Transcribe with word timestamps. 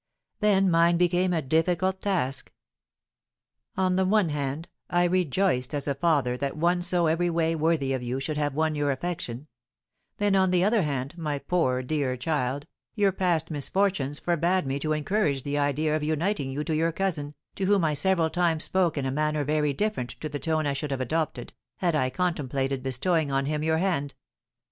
Then 0.39 0.67
mine 0.71 0.97
became 0.97 1.31
a 1.31 1.43
difficult 1.43 2.01
task. 2.01 2.51
"On 3.77 3.97
the 3.97 4.03
one 4.03 4.29
hand, 4.29 4.67
I 4.89 5.03
rejoiced 5.03 5.75
as 5.75 5.87
a 5.87 5.93
father 5.93 6.35
that 6.37 6.57
one 6.57 6.81
so 6.81 7.05
every 7.05 7.29
way 7.29 7.53
worthy 7.55 7.93
of 7.93 8.01
you 8.01 8.19
should 8.19 8.35
have 8.39 8.55
won 8.55 8.73
your 8.73 8.89
affection; 8.89 9.45
then 10.17 10.35
on 10.35 10.49
the 10.49 10.63
other 10.63 10.81
hand, 10.81 11.15
my 11.19 11.37
poor 11.37 11.83
dear 11.83 12.17
child, 12.17 12.65
your 12.95 13.11
past 13.11 13.51
misfortunes 13.51 14.17
forbade 14.17 14.65
me 14.65 14.79
to 14.79 14.93
encourage 14.93 15.43
the 15.43 15.59
idea 15.59 15.95
of 15.95 16.01
uniting 16.01 16.49
you 16.49 16.63
to 16.63 16.75
your 16.75 16.91
cousin, 16.91 17.35
to 17.53 17.65
whom 17.65 17.85
I 17.85 17.93
several 17.93 18.31
times 18.31 18.63
spoke 18.63 18.97
in 18.97 19.05
a 19.05 19.11
manner 19.11 19.43
very 19.43 19.71
different 19.71 20.09
to 20.21 20.27
the 20.27 20.39
tone 20.39 20.65
I 20.65 20.73
should 20.73 20.89
have 20.89 21.01
adopted, 21.01 21.53
had 21.77 21.95
I 21.95 22.09
contemplated 22.09 22.81
bestowing 22.81 23.31
on 23.31 23.45
him 23.45 23.61
your 23.61 23.77
hand. 23.77 24.15